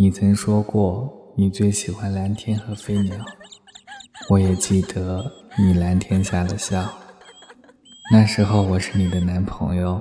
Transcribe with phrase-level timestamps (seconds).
[0.00, 3.18] 你曾说过你最喜欢蓝天和飞鸟，
[4.30, 5.28] 我也记得
[5.58, 6.96] 你蓝天下的笑。
[8.12, 10.00] 那时候我是你的男朋友，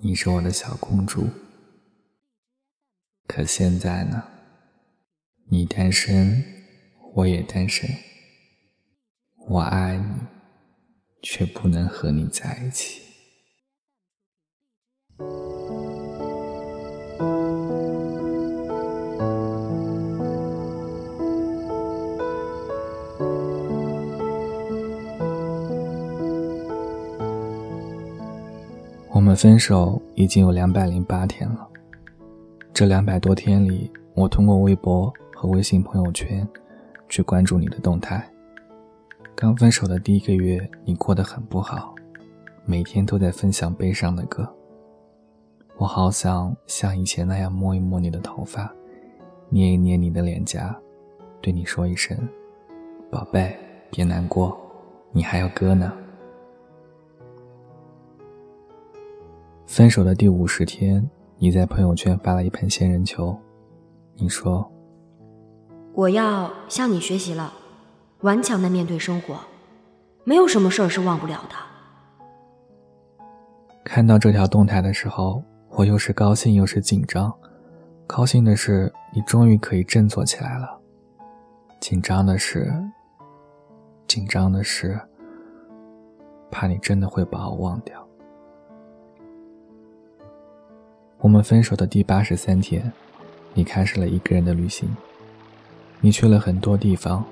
[0.00, 1.28] 你是我的小公主。
[3.26, 4.24] 可现在呢？
[5.50, 6.42] 你单身，
[7.16, 7.86] 我也单身。
[9.46, 10.26] 我爱你，
[11.22, 13.02] 却不能和你在一起。
[29.28, 31.68] 我们分手已经有两百零八天了。
[32.72, 36.48] 这两百多天里，我通过微博和微信朋友圈
[37.10, 38.26] 去关注你的动态。
[39.34, 41.94] 刚分手的第一个月，你过得很不好，
[42.64, 44.50] 每天都在分享悲伤的歌。
[45.76, 48.72] 我好想像以前那样摸一摸你的头发，
[49.50, 50.74] 捏一捏你的脸颊，
[51.42, 52.16] 对你说一声
[53.12, 53.54] ：“宝贝，
[53.90, 54.58] 别难过，
[55.12, 55.92] 你还有哥呢。”
[59.78, 61.08] 分手的第五十天。
[61.36, 63.38] 你在朋友圈发了一盆仙人球，
[64.16, 64.68] 你说
[65.94, 67.52] ：“我要向你学习了，
[68.22, 69.38] 顽强的面对生活，
[70.24, 71.54] 没有什么事儿是忘不了的。”
[73.86, 77.32] 看到这条动态的时候，我又是高兴又是紧张。
[78.04, 80.76] 高兴的是你终于可以振作起来了，
[81.78, 82.68] 紧张的是，
[84.08, 85.00] 紧张的是，
[86.50, 88.07] 怕你真的会把我忘掉。
[91.20, 92.92] 我们分手的第八十三天，
[93.52, 94.88] 你开始了一个人的旅行。
[96.00, 97.24] 你去了很多地方，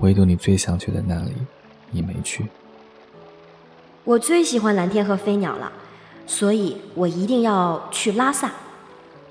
[0.00, 1.32] 唯独你最想去的那里，
[1.90, 2.46] 你没去。
[4.04, 5.70] 我最喜欢蓝天和飞鸟了，
[6.26, 8.50] 所以我一定要去拉萨。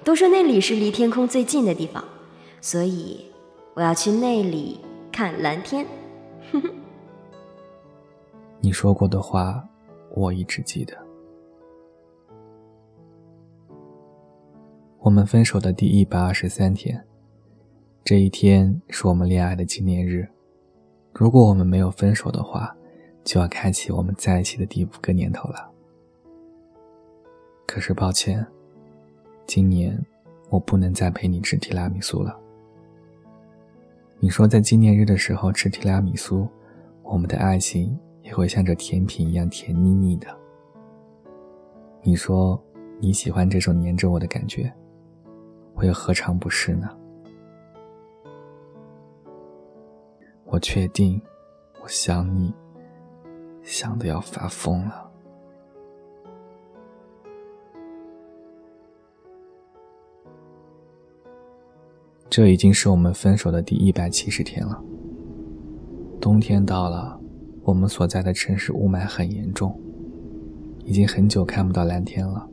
[0.03, 2.03] 都说那里是离天空最近的地方，
[2.61, 3.25] 所以
[3.73, 4.79] 我要去那里
[5.11, 5.87] 看蓝天。
[8.61, 9.67] 你说过的话，
[10.11, 10.95] 我一直记得。
[15.03, 17.03] 我们分手的第一百二十三天，
[18.03, 20.29] 这一天是我们恋爱的纪念日。
[21.11, 22.77] 如果我们没有分手的话，
[23.23, 25.71] 就要开启我们在一起的第五个年头了。
[27.65, 28.45] 可是抱歉，
[29.47, 29.99] 今年
[30.51, 32.39] 我不能再陪你吃提拉米苏了。
[34.19, 36.47] 你说在纪念日的时候吃提拉米苏，
[37.01, 40.27] 我们的爱情也会像这甜品一样甜腻腻的。
[42.03, 42.61] 你说
[42.99, 44.71] 你喜欢这种黏着我的感觉。
[45.75, 46.89] 我又何尝不是呢？
[50.45, 51.21] 我确定，
[51.81, 52.53] 我想你，
[53.63, 55.09] 想的要发疯了。
[62.29, 64.81] 这已经是我们分手的第一百七十天了。
[66.19, 67.19] 冬天到了，
[67.63, 69.79] 我们所在的城市雾霾很严重，
[70.85, 72.47] 已经很久看不到蓝天了。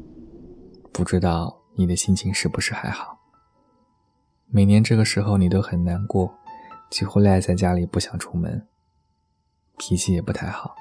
[0.93, 1.58] 不知道。
[1.79, 3.21] 你的心情是不是还好？
[4.47, 6.37] 每年这个时候你都很难过，
[6.91, 8.67] 几乎赖在家里不想出门，
[9.77, 10.75] 脾气也不太好，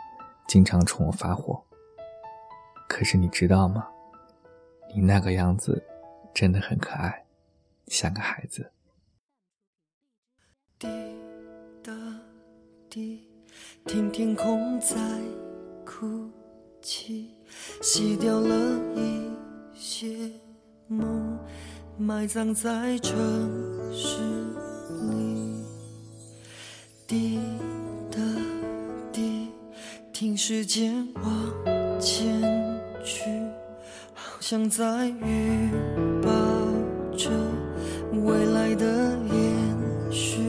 [0.48, 1.64] 经常冲我发火。
[2.90, 3.88] 可是你知道吗？
[4.96, 5.86] 你那个样子
[6.34, 7.26] 真的很可爱，
[7.86, 8.72] 像个孩子。
[10.80, 10.88] 滴
[11.84, 11.94] 答
[12.90, 13.22] 滴，
[13.86, 14.96] 听天空在
[15.86, 16.28] 哭
[16.82, 17.36] 泣，
[17.84, 18.56] 洗掉了
[18.96, 19.32] 一
[19.76, 20.32] 些。
[20.90, 21.38] 梦
[21.98, 23.14] 埋葬在城
[23.92, 24.20] 市
[25.10, 25.66] 里，
[27.06, 27.40] 滴
[28.10, 28.18] 答
[29.12, 29.50] 滴，
[30.14, 32.42] 听时间往前
[33.04, 33.22] 去，
[34.14, 35.70] 好像在预
[36.24, 36.32] 报
[37.18, 37.30] 着
[38.24, 40.40] 未来的延续。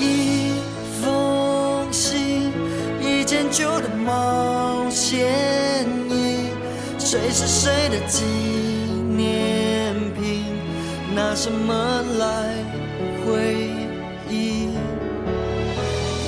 [0.00, 0.54] 一
[1.02, 2.50] 封信，
[3.02, 5.51] 一件旧的冒险。
[7.12, 10.46] 谁是谁的纪念品？
[11.14, 12.54] 拿什么来
[13.26, 13.68] 回
[14.30, 14.70] 忆？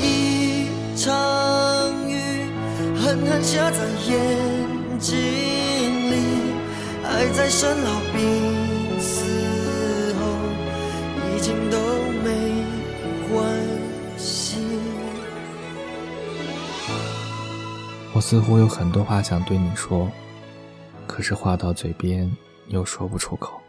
[0.03, 1.11] 一场
[2.07, 2.51] 雨
[3.03, 5.17] 狠狠下在眼睛
[6.11, 6.17] 里，
[7.03, 9.25] 爱在生老病死
[10.21, 10.37] 后
[11.35, 11.79] 已经都
[12.23, 12.29] 没
[13.33, 13.59] 关
[14.19, 14.59] 系。
[18.13, 20.11] 我似乎有很多话想对你说。
[21.15, 22.29] 可是话到嘴边
[22.67, 23.61] 又说不出口。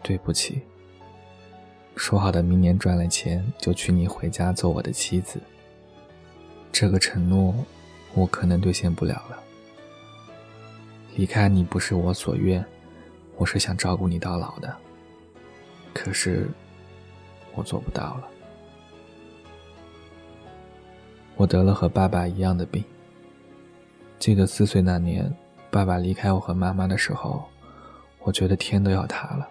[0.00, 0.62] 对不起，
[1.96, 5.40] 说好的明年赚了钱就娶你回家做我的妻子，
[6.70, 7.52] 这个承诺
[8.14, 9.42] 我可能兑现不了了。
[11.16, 12.64] 离开你不是我所愿，
[13.36, 14.72] 我是想照顾你到老的，
[15.92, 16.48] 可是
[17.56, 18.28] 我做不到了。
[21.34, 22.84] 我得了和爸爸一样的病。
[24.20, 25.34] 记得四岁那年，
[25.74, 27.42] 爸爸离开我和妈妈的时候，
[28.20, 29.48] 我觉得天都要塌了。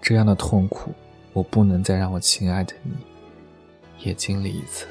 [0.00, 0.92] 这样的痛苦，
[1.32, 2.92] 我不能再让我亲爱的你
[3.98, 4.86] 也经历一次。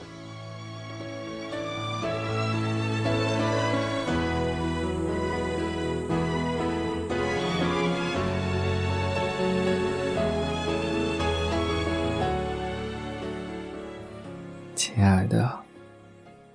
[14.75, 15.49] 亲爱的，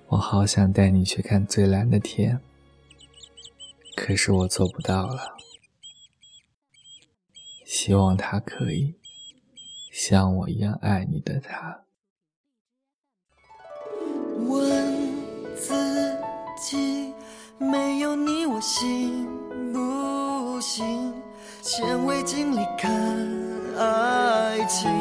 [0.05, 2.39] 我好想带你去看最蓝的天，
[4.05, 5.37] 可是我做不到了。
[7.65, 8.95] 希望他可以
[9.93, 11.85] 像我一样爱你的他。
[14.45, 15.73] 问自
[16.61, 17.13] 己，
[17.57, 19.25] 没有你我行
[19.71, 21.13] 不行？
[21.61, 22.91] 先为经历看
[23.79, 24.91] 爱情，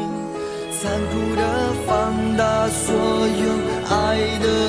[0.71, 3.51] 残酷的放大所有
[3.91, 4.62] 爱的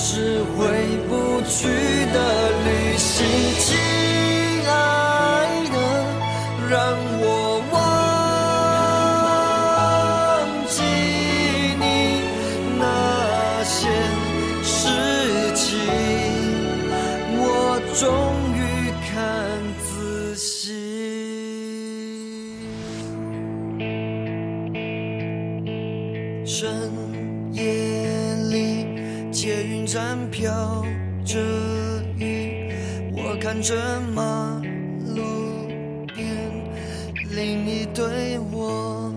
[0.00, 0.64] 是回
[1.08, 1.66] 不去
[2.12, 2.16] 的
[2.64, 3.26] 旅行，
[3.58, 3.76] 亲
[4.64, 4.70] 爱
[5.72, 5.76] 的，
[6.70, 6.78] 让
[7.20, 7.26] 我
[7.72, 7.76] 忘
[10.68, 10.76] 记
[11.80, 11.82] 你
[12.78, 12.82] 那
[13.64, 13.90] 些
[14.62, 14.70] 事
[15.56, 15.66] 情，
[17.34, 17.42] 我
[17.98, 18.06] 终
[18.54, 18.58] 于
[19.10, 19.12] 看
[19.82, 19.90] 仔
[20.36, 20.46] 细。
[26.46, 26.56] 深
[27.52, 27.97] 夜，
[29.48, 30.84] 捷运站飘
[31.24, 31.38] 着
[32.18, 32.70] 雨，
[33.12, 33.74] 我看着
[34.14, 34.60] 马
[35.16, 35.66] 路
[36.14, 36.28] 边
[37.30, 39.10] 另一对我